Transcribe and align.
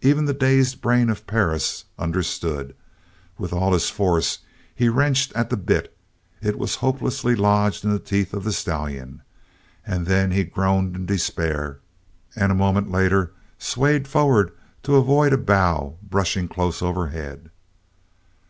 Even 0.00 0.24
the 0.24 0.32
dazed 0.32 0.80
brain 0.80 1.10
of 1.10 1.26
Perris 1.26 1.84
understood. 1.98 2.74
With 3.36 3.52
all 3.52 3.74
his 3.74 3.90
force 3.90 4.38
he 4.74 4.88
wrenched 4.88 5.30
at 5.34 5.50
the 5.50 5.58
bit 5.58 5.94
it 6.40 6.58
was 6.58 6.76
hopelessly 6.76 7.36
lodged 7.36 7.84
in 7.84 7.90
the 7.90 7.98
teeth 7.98 8.32
of 8.32 8.44
the 8.44 8.52
stallion 8.54 9.20
and 9.86 10.06
then 10.06 10.30
he 10.30 10.44
groaned 10.44 10.96
in 10.96 11.04
despair 11.04 11.80
and 12.34 12.50
a 12.50 12.54
moment 12.54 12.90
later 12.90 13.32
swayed 13.58 14.08
forward 14.08 14.52
to 14.84 14.96
avoid 14.96 15.34
a 15.34 15.36
bough 15.36 15.98
brushing 16.02 16.48
close 16.48 16.80
overhead. 16.80 17.50